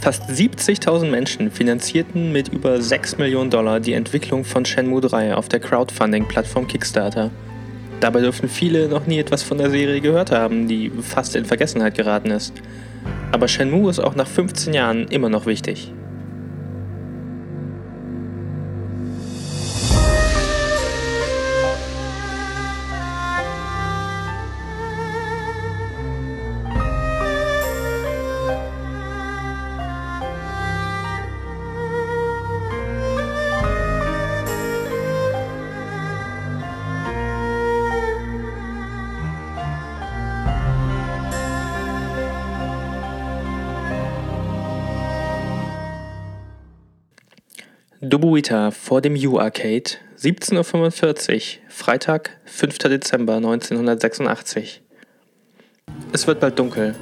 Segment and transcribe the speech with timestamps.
[0.00, 5.48] Fast 70.000 Menschen finanzierten mit über 6 Millionen Dollar die Entwicklung von Shenmue 3 auf
[5.48, 7.32] der Crowdfunding-Plattform Kickstarter.
[7.98, 11.96] Dabei dürften viele noch nie etwas von der Serie gehört haben, die fast in Vergessenheit
[11.96, 12.52] geraten ist.
[13.32, 15.92] Aber Shenmue ist auch nach 15 Jahren immer noch wichtig.
[48.18, 52.78] Dubuita vor dem U-Arcade, 17.45 Uhr, Freitag, 5.
[52.78, 54.82] Dezember 1986.
[56.10, 56.96] Es wird bald dunkel.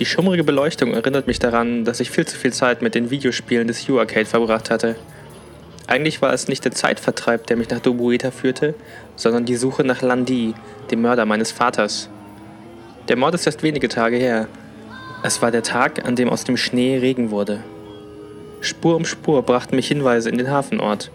[0.00, 3.68] Die schummrige Beleuchtung erinnert mich daran, dass ich viel zu viel Zeit mit den Videospielen
[3.68, 4.96] des U-Arcade verbracht hatte.
[5.86, 8.74] Eigentlich war es nicht der Zeitvertreib, der mich nach Dubuita führte,
[9.14, 10.54] sondern die Suche nach Landi,
[10.90, 12.10] dem Mörder meines Vaters.
[13.06, 14.48] Der Mord ist erst wenige Tage her.
[15.22, 17.62] Es war der Tag, an dem aus dem Schnee Regen wurde.
[18.60, 21.10] Spur um Spur brachten mich Hinweise in den Hafenort.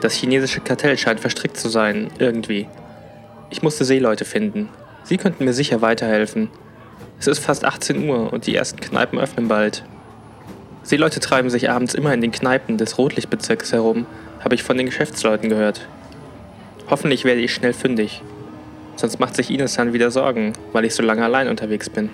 [0.00, 2.68] Das chinesische Kartell scheint verstrickt zu sein, irgendwie.
[3.50, 4.68] Ich musste Seeleute finden.
[5.04, 6.50] Sie könnten mir sicher weiterhelfen.
[7.18, 9.84] Es ist fast 18 Uhr und die ersten Kneipen öffnen bald.
[10.82, 14.06] Seeleute treiben sich abends immer in den Kneipen des Rotlichtbezirks herum,
[14.40, 15.86] habe ich von den Geschäftsleuten gehört.
[16.88, 18.22] Hoffentlich werde ich schnell fündig.
[18.96, 22.10] Sonst macht sich Ines dann wieder Sorgen, weil ich so lange allein unterwegs bin.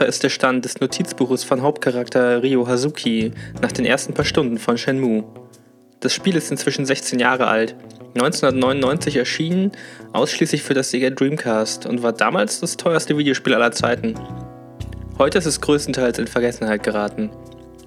[0.00, 4.56] Etwa ist der Stand des Notizbuches von Hauptcharakter Ryo Hazuki nach den ersten paar Stunden
[4.56, 5.24] von Shenmue.
[6.00, 7.74] Das Spiel ist inzwischen 16 Jahre alt,
[8.14, 9.72] 1999 erschienen,
[10.14, 14.14] ausschließlich für das Sega Dreamcast und war damals das teuerste Videospiel aller Zeiten.
[15.18, 17.28] Heute ist es größtenteils in Vergessenheit geraten.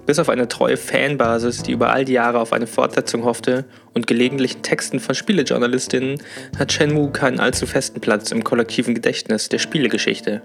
[0.06, 4.06] Bis auf eine treue Fanbasis, die über all die Jahre auf eine Fortsetzung hoffte und
[4.06, 6.22] gelegentlichen Texten von Spielejournalistinnen,
[6.60, 10.42] hat Shenmue keinen allzu festen Platz im kollektiven Gedächtnis der Spielegeschichte.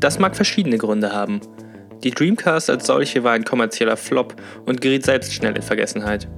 [0.00, 1.40] Das mag verschiedene Gründe haben.
[2.04, 4.36] Die Dreamcast als solche war ein kommerzieller Flop
[4.66, 6.28] und geriet selbst schnell in Vergessenheit.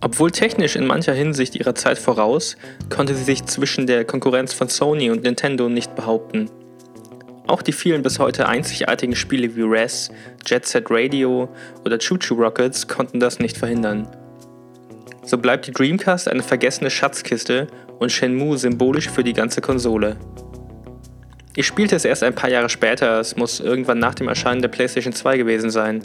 [0.00, 2.56] Obwohl technisch in mancher Hinsicht ihrer Zeit voraus,
[2.88, 6.50] konnte sie sich zwischen der Konkurrenz von Sony und Nintendo nicht behaupten.
[7.46, 10.10] Auch die vielen bis heute einzigartigen Spiele wie Res,
[10.46, 11.48] Jet Set Radio
[11.84, 14.08] oder Choo Choo Rockets konnten das nicht verhindern.
[15.22, 17.66] So bleibt die Dreamcast eine vergessene Schatzkiste
[17.98, 20.16] und Shenmue symbolisch für die ganze Konsole.
[21.60, 24.70] Ich spielte es erst ein paar Jahre später, es muss irgendwann nach dem Erscheinen der
[24.70, 26.00] PlayStation 2 gewesen sein.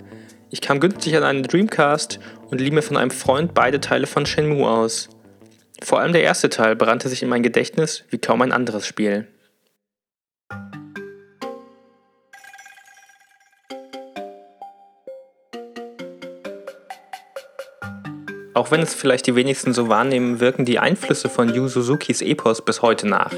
[0.49, 4.25] Ich kam günstig an einen Dreamcast und lieh mir von einem Freund beide Teile von
[4.25, 5.07] Shenmue aus.
[5.81, 9.29] Vor allem der erste Teil brannte sich in mein Gedächtnis wie kaum ein anderes Spiel.
[18.53, 22.61] Auch wenn es vielleicht die wenigsten so wahrnehmen, wirken die Einflüsse von Yu Suzukis Epos
[22.65, 23.31] bis heute nach.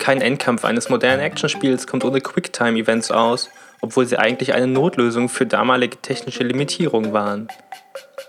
[0.00, 3.50] Kein Endkampf eines modernen Actionspiels kommt ohne Quicktime-Events aus,
[3.82, 7.48] obwohl sie eigentlich eine Notlösung für damalige technische Limitierungen waren.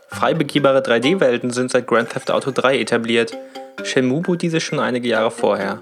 [0.09, 3.31] Frei begehbare 3D-Welten sind seit Grand Theft Auto 3 etabliert,
[3.83, 5.79] Shenmue diese schon einige Jahre vorher.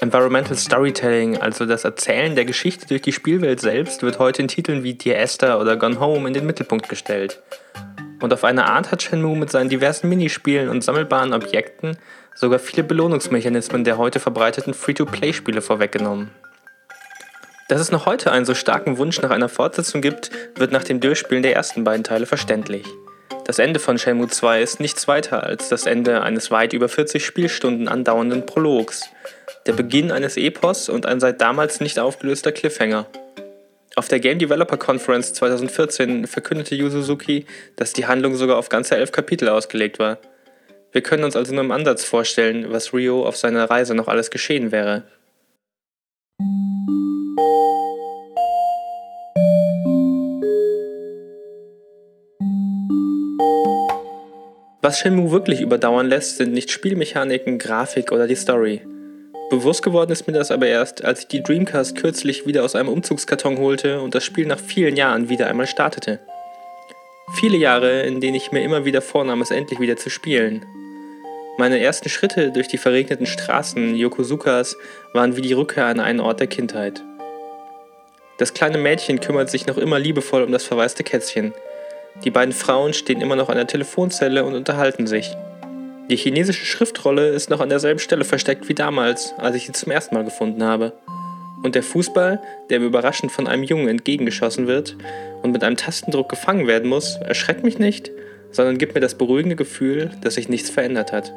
[0.00, 4.84] Environmental Storytelling, also das Erzählen der Geschichte durch die Spielwelt selbst, wird heute in Titeln
[4.84, 7.42] wie Dear Esther oder Gone Home in den Mittelpunkt gestellt.
[8.22, 11.98] Und auf eine Art hat Shenmue mit seinen diversen Minispielen und sammelbaren Objekten
[12.34, 16.30] sogar viele Belohnungsmechanismen der heute verbreiteten Free-to-Play-Spiele vorweggenommen.
[17.68, 20.98] Dass es noch heute einen so starken Wunsch nach einer Fortsetzung gibt, wird nach dem
[20.98, 22.84] Durchspielen der ersten beiden Teile verständlich.
[23.44, 27.24] Das Ende von Shenmue 2 ist nichts weiter als das Ende eines weit über 40
[27.24, 29.08] Spielstunden andauernden Prologs,
[29.66, 33.06] der Beginn eines Epos und ein seit damals nicht aufgelöster Cliffhanger.
[33.96, 37.44] Auf der Game Developer Conference 2014 verkündete Yu Suzuki,
[37.76, 40.18] dass die Handlung sogar auf ganze elf Kapitel ausgelegt war.
[40.92, 44.30] Wir können uns also nur im Ansatz vorstellen, was Rio auf seiner Reise noch alles
[44.30, 45.04] geschehen wäre.
[54.82, 58.80] Was Shenmue wirklich überdauern lässt, sind nicht Spielmechaniken, Grafik oder die Story.
[59.50, 62.88] Bewusst geworden ist mir das aber erst, als ich die Dreamcast kürzlich wieder aus einem
[62.88, 66.18] Umzugskarton holte und das Spiel nach vielen Jahren wieder einmal startete.
[67.34, 70.64] Viele Jahre, in denen ich mir immer wieder vornahm, es endlich wieder zu spielen.
[71.60, 74.76] Meine ersten Schritte durch die verregneten Straßen Yokosukas
[75.12, 77.04] waren wie die Rückkehr an einen Ort der Kindheit.
[78.38, 81.52] Das kleine Mädchen kümmert sich noch immer liebevoll um das verwaiste Kätzchen–
[82.24, 85.30] die beiden Frauen stehen immer noch an der Telefonzelle und unterhalten sich.
[86.10, 89.90] Die chinesische Schriftrolle ist noch an derselben Stelle versteckt wie damals, als ich sie zum
[89.90, 90.92] ersten Mal gefunden habe.
[91.62, 94.96] Und der Fußball, der mir überraschend von einem Jungen entgegengeschossen wird
[95.42, 98.10] und mit einem Tastendruck gefangen werden muss, erschreckt mich nicht,
[98.52, 101.32] sondern gibt mir das beruhigende Gefühl, dass sich nichts verändert hat.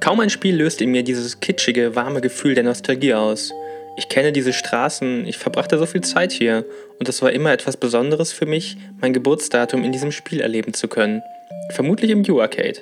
[0.00, 3.52] Kaum ein Spiel löst in mir dieses kitschige, warme Gefühl der Nostalgie aus.
[3.96, 6.64] Ich kenne diese Straßen, ich verbrachte so viel Zeit hier
[6.98, 10.86] und es war immer etwas Besonderes für mich, mein Geburtsdatum in diesem Spiel erleben zu
[10.86, 11.22] können.
[11.70, 12.80] Vermutlich im U-Arcade.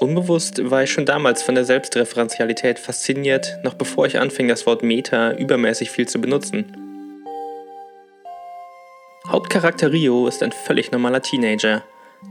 [0.00, 4.82] Unbewusst war ich schon damals von der Selbstreferenzialität fasziniert, noch bevor ich anfing, das Wort
[4.82, 6.72] Meta übermäßig viel zu benutzen.
[9.30, 11.82] Hauptcharakter Rio ist ein völlig normaler Teenager.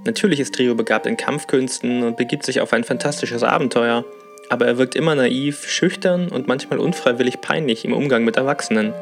[0.05, 4.05] Natürlich ist Rio begabt in Kampfkünsten und begibt sich auf ein fantastisches Abenteuer–
[4.49, 8.93] aber er wirkt immer naiv, schüchtern und manchmal unfreiwillig peinlich im Umgang mit Erwachsenen.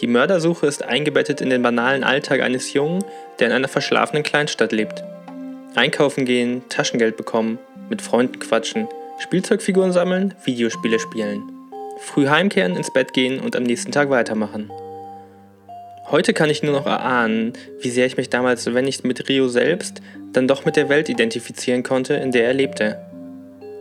[0.00, 3.04] Die Mördersuche ist eingebettet in den banalen Alltag eines Jungen,
[3.38, 5.04] der in einer verschlafenen Kleinstadt lebt.
[5.74, 7.58] Einkaufen gehen, Taschengeld bekommen,
[7.90, 11.42] mit Freunden quatschen, Spielzeugfiguren sammeln, Videospiele spielen.
[11.98, 14.70] Früh heimkehren, ins Bett gehen und am nächsten Tag weitermachen.
[16.10, 19.48] Heute kann ich nur noch erahnen, wie sehr ich mich damals, wenn nicht mit Rio
[19.48, 20.00] selbst,
[20.32, 22.98] dann doch mit der Welt identifizieren konnte, in der er lebte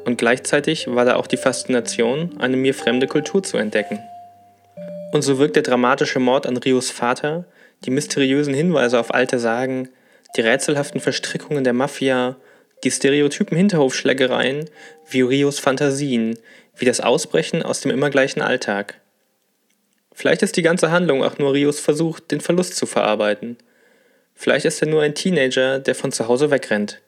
[0.07, 3.99] und gleichzeitig war da auch die Faszination, eine mir fremde Kultur zu entdecken.
[5.11, 7.43] Und so wirkt der dramatische Mord an Rios Vater,
[7.83, 9.89] die mysteriösen Hinweise auf alte Sagen,
[10.37, 12.37] die rätselhaften Verstrickungen der Mafia,
[12.85, 14.69] die stereotypen Hinterhofschlägereien,
[15.09, 16.39] wie Rios Fantasien,
[16.77, 19.01] wie das Ausbrechen aus dem immer gleichen Alltag.
[20.19, 23.55] Vielleicht ist die ganze Handlung auch nur Rios Versuch, den Verlust zu verarbeiten.
[24.33, 26.99] Vielleicht ist er nur ein Teenager, der von zu Hause wegrennt.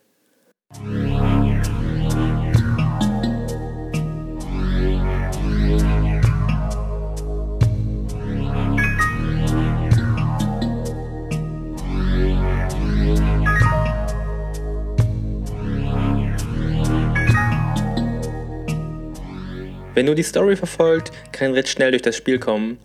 [19.95, 22.77] Wer nur die Story verfolgt, kann recht schnell durch das Spiel kommen.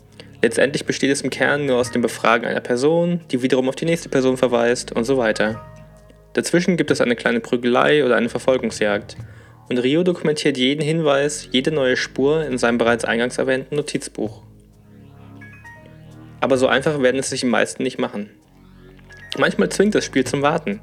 [0.45, 3.87] Letztendlich besteht es im Kern nur aus dem Befragen einer Person, die wiederum auf die
[3.87, 5.65] nächste Person verweist und so weiter.
[6.35, 9.17] Dazwischen gibt es eine kleine Prügelei oder eine Verfolgungsjagd.
[9.71, 14.43] Und Rio dokumentiert jeden Hinweis, jede neue Spur in seinem bereits eingangs erwähnten Notizbuch.
[16.43, 18.29] Aber so einfach werden es sich die meisten nicht machen.
[19.39, 20.81] Manchmal zwingt das Spiel zum Warten.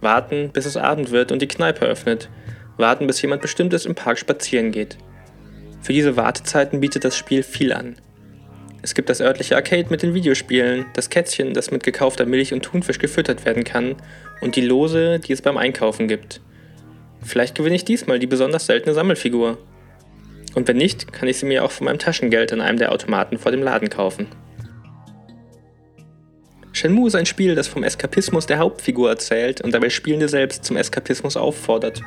[0.00, 2.30] Warten, bis es Abend wird und die Kneipe öffnet.
[2.78, 4.98] Warten, bis jemand Bestimmtes im Park spazieren geht.
[5.82, 7.94] Für diese Wartezeiten bietet das Spiel viel an.
[8.80, 12.62] Es gibt das örtliche Arcade mit den Videospielen, das Kätzchen, das mit gekaufter Milch und
[12.62, 13.96] Thunfisch gefüttert werden kann,
[14.40, 16.40] und die Lose, die es beim Einkaufen gibt.
[17.22, 19.58] Vielleicht gewinne ich diesmal die besonders seltene Sammelfigur.
[20.54, 23.38] Und wenn nicht, kann ich sie mir auch von meinem Taschengeld in einem der Automaten
[23.38, 24.28] vor dem Laden kaufen.
[26.72, 30.76] Shenmue ist ein Spiel, das vom Eskapismus der Hauptfigur erzählt und dabei Spielende selbst zum
[30.76, 32.02] Eskapismus auffordert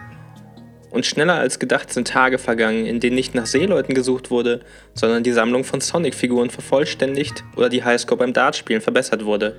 [0.92, 4.62] und schneller als gedacht sind Tage vergangen, in denen nicht nach Seeleuten gesucht wurde,
[4.94, 9.56] sondern die Sammlung von Sonic-Figuren vervollständigt oder die Highscore beim Dartspielen verbessert wurde.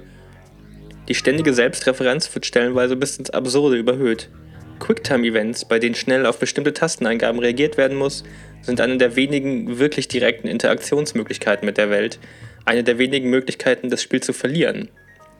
[1.08, 4.28] Die ständige Selbstreferenz wird stellenweise bis ins Absurde überhöht.
[4.78, 8.24] Quicktime-Events, bei denen schnell auf bestimmte Tasteneingaben reagiert werden muss,
[8.62, 12.18] sind eine der wenigen wirklich direkten Interaktionsmöglichkeiten mit der Welt,
[12.64, 14.88] eine der wenigen Möglichkeiten, das Spiel zu verlieren,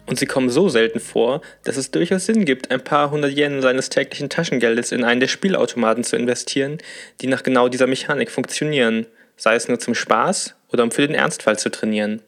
[0.07, 3.63] und sie kommen so selten vor, dass es durchaus Sinn gibt, ein paar hundert Yen
[3.63, 6.79] seines täglichen Taschengeldes in einen der Spielautomaten zu investieren,
[7.21, 9.07] die nach genau dieser Mechanik funktionieren,
[9.37, 12.23] sei es nur zum Spaß oder um für den Ernstfall zu trainieren.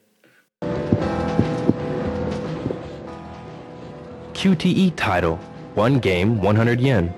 [4.35, 5.39] QTE title.
[5.75, 7.13] One game, 100 yen.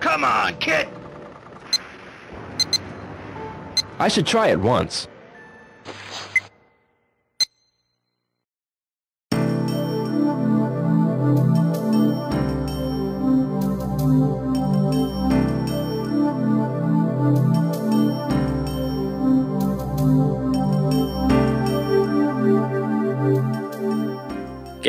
[0.00, 0.86] Come on, kid!
[3.98, 5.08] I should try it once.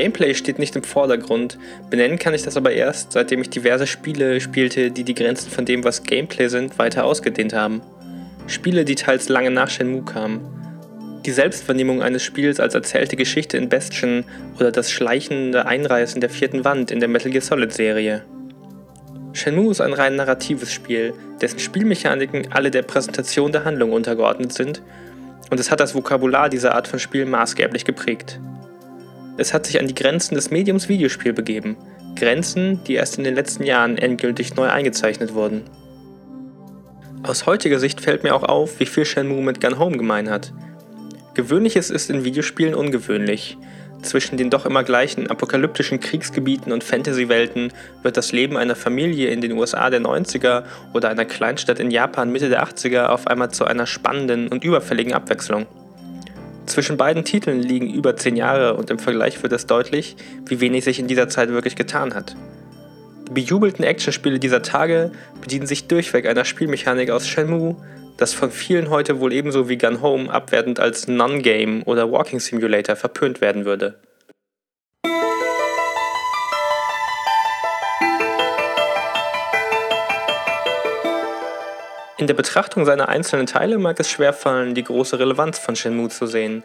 [0.08, 1.58] Gameplay steht nicht im Vordergrund,
[1.90, 5.66] benennen kann ich das aber erst, seitdem ich diverse Spiele spielte, die die Grenzen von
[5.66, 7.82] dem, was Gameplay sind, weiter ausgedehnt haben.
[8.48, 10.40] Spiele, die teils lange nach Shenmue kamen.
[11.26, 14.24] Die Selbstvernehmung eines Spiels als erzählte Geschichte in Bastion
[14.58, 18.24] oder das schleichende Einreißen der vierten Wand in der Metal Gear Solid Serie.
[19.34, 24.82] Shenmue ist ein rein narratives Spiel, dessen Spielmechaniken alle der Präsentation der Handlung untergeordnet sind
[25.52, 28.40] und es hat das Vokabular dieser Art von Spiel maßgeblich geprägt.
[29.38, 31.78] Es hat sich an die Grenzen des Mediums Videospiel begeben,
[32.16, 35.64] Grenzen, die erst in den letzten Jahren endgültig neu eingezeichnet wurden.
[37.24, 40.54] Aus heutiger Sicht fällt mir auch auf, wie viel Shenmue mit Gun Home gemein hat.
[41.36, 43.58] Gewöhnliches ist in Videospielen ungewöhnlich,
[44.02, 49.42] zwischen den doch immer gleichen apokalyptischen Kriegsgebieten und Fantasy-Welten wird das Leben einer Familie in
[49.42, 50.64] den USA der 90er
[50.94, 55.14] oder einer Kleinstadt in Japan Mitte der 80er auf einmal zu einer spannenden und überfälligen
[55.14, 55.66] Abwechslung.
[56.68, 60.84] Zwischen beiden Titeln liegen über 10 Jahre und im Vergleich wird es deutlich, wie wenig
[60.84, 62.36] sich in dieser Zeit wirklich getan hat.
[63.28, 67.78] Die bejubelten Actionspiele dieser Tage bedienen sich durchweg einer Spielmechanik aus Shenmue,
[68.18, 72.96] das von vielen heute wohl ebenso wie Gun Home abwertend als Non-Game oder Walking Simulator
[72.96, 73.96] verpönt werden würde.
[82.20, 86.26] In der Betrachtung seiner einzelnen Teile mag es schwerfallen, die große Relevanz von Shenmue zu
[86.26, 86.64] sehen.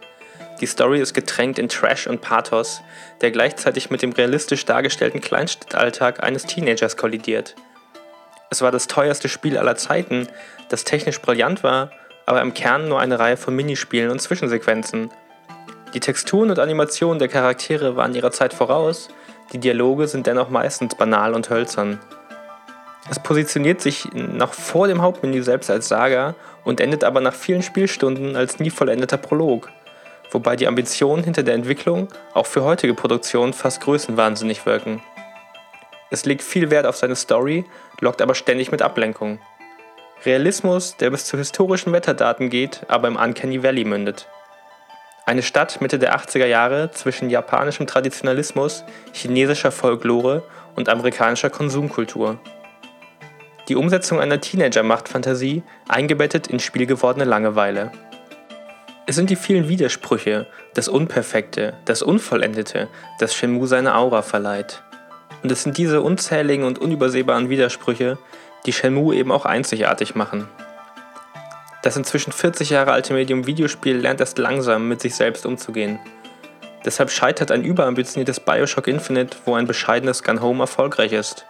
[0.62, 2.80] Die Story ist getränkt in Trash und Pathos,
[3.20, 7.54] der gleichzeitig mit dem realistisch dargestellten Kleinstadtalltag eines Teenagers kollidiert.
[8.48, 10.26] Es war das teuerste Spiel aller Zeiten,
[10.70, 11.90] das technisch brillant war,
[12.24, 15.10] aber im Kern nur eine Reihe von Minispielen und Zwischensequenzen.
[15.92, 19.10] Die Texturen und Animationen der Charaktere waren ihrer Zeit voraus,
[19.52, 21.98] die Dialoge sind dennoch meistens banal und hölzern.
[23.10, 27.62] Es positioniert sich noch vor dem Hauptmenü selbst als Saga und endet aber nach vielen
[27.62, 29.70] Spielstunden als nie vollendeter Prolog,
[30.30, 35.02] wobei die Ambitionen hinter der Entwicklung auch für heutige Produktionen fast größenwahnsinnig wirken.
[36.10, 37.64] Es legt viel Wert auf seine Story,
[38.00, 39.40] lockt aber ständig mit Ablenkung.
[40.24, 44.28] Realismus, der bis zu historischen Wetterdaten geht, aber im Uncanny Valley mündet.
[45.26, 50.44] Eine Stadt Mitte der 80er Jahre zwischen japanischem Traditionalismus, chinesischer Folklore
[50.76, 52.38] und amerikanischer Konsumkultur.
[53.68, 57.92] Die Umsetzung einer Teenager-Machtfantasie, eingebettet in spielgewordene Langeweile.
[59.06, 62.88] Es sind die vielen Widersprüche, das Unperfekte, das Unvollendete,
[63.18, 64.82] das Shenmue seine Aura verleiht.
[65.42, 68.18] Und es sind diese unzähligen und unübersehbaren Widersprüche,
[68.66, 70.48] die Shenmue eben auch einzigartig machen.
[71.82, 75.98] Das inzwischen 40 Jahre alte Medium Videospiel lernt erst langsam mit sich selbst umzugehen.
[76.84, 81.46] Deshalb scheitert ein überambitioniertes Bioshock Infinite, wo ein bescheidenes Gun Home erfolgreich ist.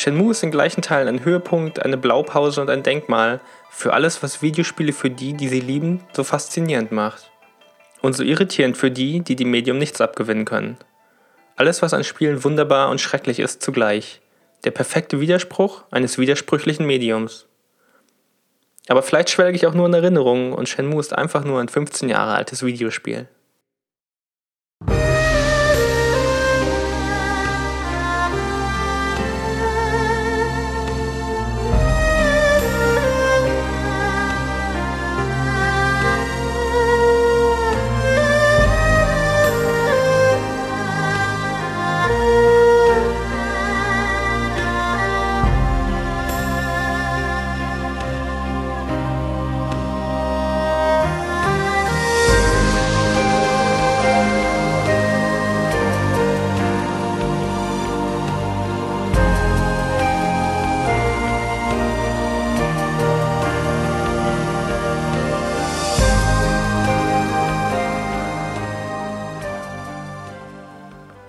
[0.00, 3.38] Shenmue ist in gleichen Teilen ein Höhepunkt, eine Blaupause und ein Denkmal
[3.68, 7.30] für alles, was Videospiele für die, die sie lieben, so faszinierend macht.
[8.00, 10.78] Und so irritierend für die, die dem Medium nichts abgewinnen können.
[11.54, 14.22] Alles, was an Spielen wunderbar und schrecklich ist, zugleich.
[14.64, 17.46] Der perfekte Widerspruch eines widersprüchlichen Mediums.
[18.88, 22.08] Aber vielleicht schwelge ich auch nur in Erinnerungen und Shenmue ist einfach nur ein 15
[22.08, 23.28] Jahre altes Videospiel.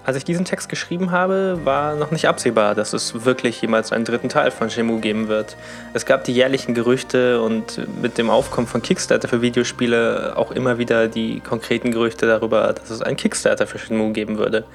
[0.03, 4.03] Als ich diesen Text geschrieben habe, war noch nicht absehbar, dass es wirklich jemals einen
[4.03, 5.55] dritten Teil von Shenmue geben wird.
[5.93, 10.79] Es gab die jährlichen Gerüchte und mit dem Aufkommen von Kickstarter für Videospiele auch immer
[10.79, 14.65] wieder die konkreten Gerüchte darüber, dass es einen Kickstarter für Shenmue geben würde.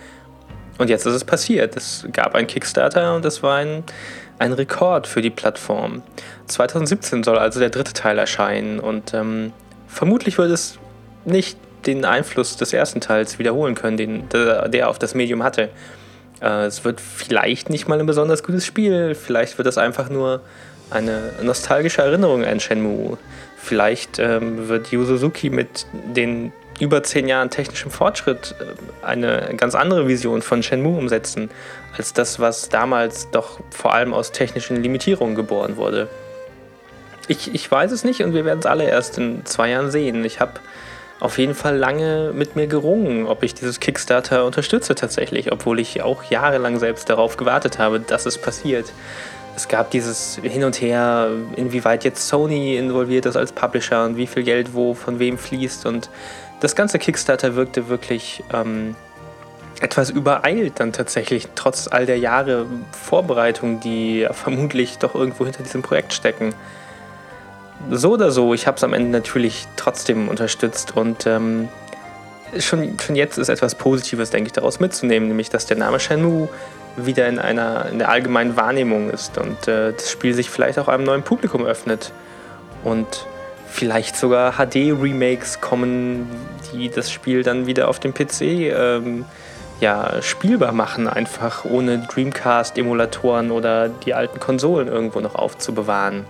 [0.79, 1.77] Und jetzt ist es passiert.
[1.77, 3.83] Es gab einen Kickstarter und es war ein,
[4.39, 6.03] ein Rekord für die Plattform.
[6.47, 9.53] 2017 soll also der dritte Teil erscheinen und ähm,
[9.89, 10.79] vermutlich wird es
[11.25, 15.71] nicht den Einfluss des ersten Teils wiederholen können, den der, auf das Medium hatte.
[16.41, 20.41] Äh, es wird vielleicht nicht mal ein besonders gutes Spiel, vielleicht wird es einfach nur
[20.91, 23.19] eine nostalgische Erinnerung an Shenmue.
[23.57, 29.75] Vielleicht ähm, wird Yu Suzuki mit den über zehn Jahren technischem Fortschritt äh, eine ganz
[29.75, 31.51] andere Vision von Shenmue umsetzen,
[31.97, 36.09] als das, was damals doch vor allem aus technischen Limitierungen geboren wurde.
[37.29, 40.25] Ich, ich weiß es nicht und wir werden es alle erst in zwei Jahren sehen.
[40.25, 40.61] Ich habe
[41.19, 46.03] auf jeden Fall lange mit mir gerungen, ob ich dieses Kickstarter unterstütze tatsächlich, obwohl ich
[46.03, 48.93] auch jahrelang selbst darauf gewartet habe, dass es passiert.
[49.55, 54.27] Es gab dieses Hin und Her, inwieweit jetzt Sony involviert ist als Publisher und wie
[54.27, 55.87] viel Geld wo von wem fließt.
[55.87, 56.11] Und
[56.61, 58.95] das ganze Kickstarter wirkte wirklich ähm,
[59.81, 65.81] etwas übereilt dann tatsächlich, trotz all der Jahre Vorbereitung, die vermutlich doch irgendwo hinter diesem
[65.81, 66.55] Projekt stecken
[67.91, 71.69] so oder so, ich habe es am Ende natürlich trotzdem unterstützt und ähm,
[72.59, 76.49] schon, schon jetzt ist etwas Positives, denke ich, daraus mitzunehmen, nämlich dass der Name Shenmue
[76.97, 80.89] wieder in einer in der allgemeinen Wahrnehmung ist und äh, das Spiel sich vielleicht auch
[80.89, 82.13] einem neuen Publikum öffnet
[82.85, 83.27] und
[83.69, 86.31] vielleicht sogar HD-Remakes kommen,
[86.73, 89.25] die das Spiel dann wieder auf dem PC ähm,
[89.81, 96.25] ja, spielbar machen, einfach ohne Dreamcast-Emulatoren oder die alten Konsolen irgendwo noch aufzubewahren.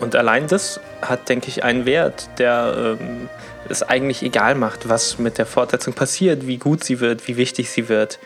[0.00, 3.28] Und allein das hat, denke ich, einen Wert, der ähm,
[3.68, 7.70] es eigentlich egal macht, was mit der Fortsetzung passiert, wie gut sie wird, wie wichtig
[7.70, 8.18] sie wird.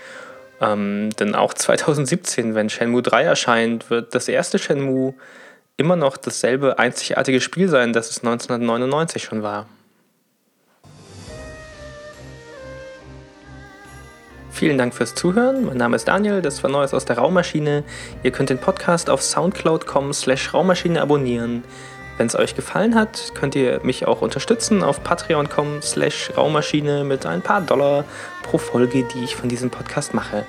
[0.60, 5.14] Ähm, denn auch 2017, wenn Shenmue 3 erscheint, wird das erste Shenmue
[5.76, 9.66] immer noch dasselbe einzigartige Spiel sein, das es 1999 schon war.
[14.54, 15.64] Vielen Dank fürs Zuhören.
[15.64, 17.82] Mein Name ist Daniel, das war Neues aus der Raummaschine.
[18.22, 21.64] Ihr könnt den Podcast auf soundcloud.com slash Raummaschine abonnieren.
[22.18, 27.26] Wenn es euch gefallen hat, könnt ihr mich auch unterstützen auf patreon.com slash Raummaschine mit
[27.26, 28.04] ein paar Dollar
[28.44, 30.46] pro Folge, die ich von diesem Podcast mache.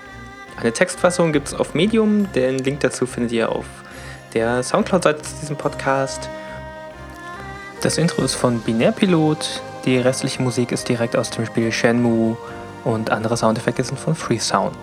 [0.55, 3.65] Eine Textfassung gibt es auf Medium, den Link dazu findet ihr auf
[4.35, 6.29] der Soundcloud-Seite zu diesem Podcast.
[7.81, 12.38] Das Intro ist von Binärpilot, die restliche Musik ist direkt aus dem Spiel Shenmue
[12.86, 14.77] und andere Soundeffekte sind von Freesound.